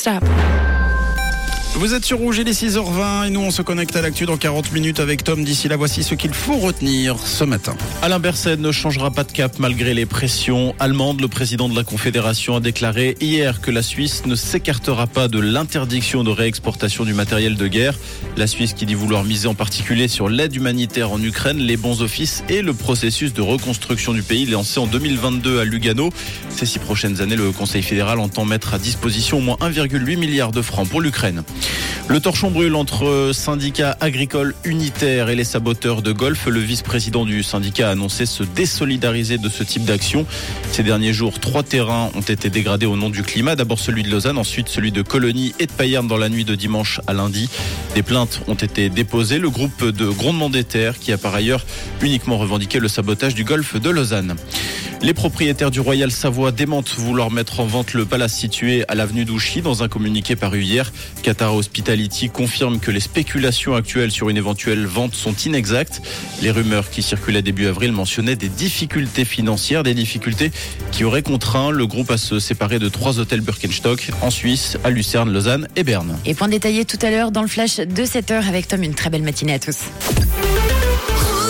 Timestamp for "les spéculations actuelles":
62.92-64.12